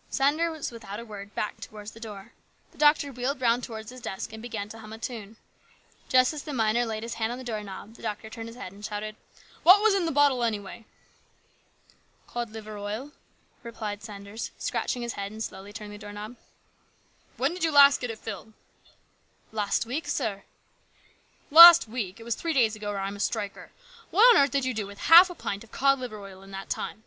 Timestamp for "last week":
19.52-20.08, 21.60-22.18